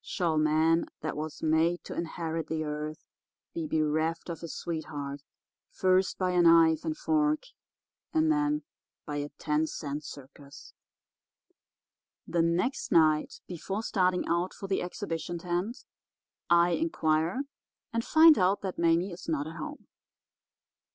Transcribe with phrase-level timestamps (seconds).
[0.03, 3.05] Shall man that was made to inherit the earth
[3.53, 5.21] be bereft of his sweetheart
[5.69, 7.43] first by a knife and fork
[8.11, 8.63] and then
[9.05, 10.73] by a ten cent circus?'
[12.27, 15.85] "The next night before starting out for the exhibition tent
[16.49, 17.41] I inquire
[17.93, 19.85] and find out that Mame is not at home.